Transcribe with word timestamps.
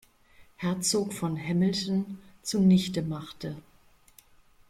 Herzog 0.55 1.13
von 1.13 1.37
Hamilton 1.39 2.17
zunichtemachte. 2.41 3.61